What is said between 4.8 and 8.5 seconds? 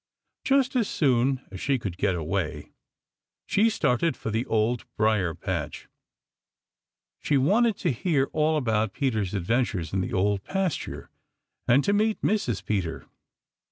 Briar patch. She wanted to hear